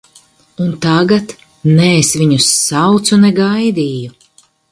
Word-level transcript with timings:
Un 0.63 0.71
tagad, 0.85 1.33
ne 1.79 1.89
es 1.99 2.09
viņus 2.23 2.49
saucu, 2.63 3.21
ne 3.27 3.33
gaidīju. 3.43 4.19